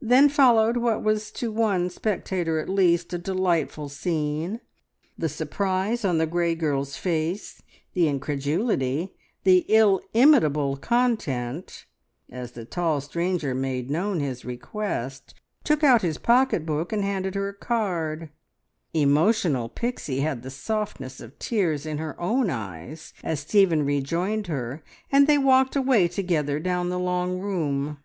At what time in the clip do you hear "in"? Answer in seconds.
21.84-21.98